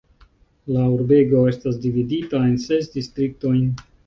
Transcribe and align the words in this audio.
La 0.77 0.85
urbego 0.93 1.43
estas 1.51 1.77
dividita 1.85 2.41
en 2.47 2.57
ses 2.65 2.89
distriktojn. 2.97 3.63